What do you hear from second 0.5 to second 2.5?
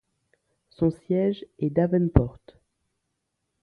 Son siège est Davenport.